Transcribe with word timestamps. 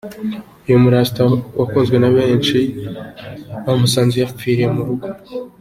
Uyu 0.67 0.83
murasta 0.83 1.19
wakundwaga 1.59 1.97
na 2.03 2.11
benshi 2.17 2.57
bamusanze 3.65 4.15
yapfiriye 4.17 4.67
mu 4.75 4.81
rugo. 4.87 5.07